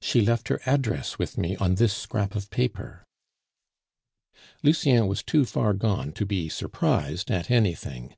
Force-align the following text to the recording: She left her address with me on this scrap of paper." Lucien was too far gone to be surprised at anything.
She 0.00 0.22
left 0.22 0.48
her 0.48 0.58
address 0.64 1.18
with 1.18 1.36
me 1.36 1.54
on 1.56 1.74
this 1.74 1.92
scrap 1.94 2.34
of 2.34 2.48
paper." 2.48 3.04
Lucien 4.62 5.06
was 5.06 5.22
too 5.22 5.44
far 5.44 5.74
gone 5.74 6.12
to 6.12 6.24
be 6.24 6.48
surprised 6.48 7.30
at 7.30 7.50
anything. 7.50 8.16